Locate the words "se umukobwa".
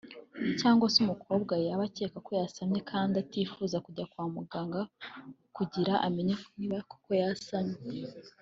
0.93-1.53